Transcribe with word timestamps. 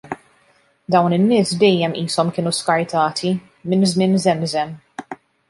Dawn 0.93 1.13
in-nies 1.17 1.51
dejjem 1.63 1.93
qishom 1.97 2.31
kienu 2.39 2.55
skartati, 2.61 3.31
minn 3.69 3.87
żmien 3.93 4.19
żemżem. 4.27 4.75